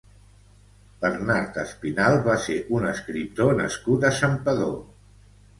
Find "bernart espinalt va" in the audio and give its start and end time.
1.03-2.37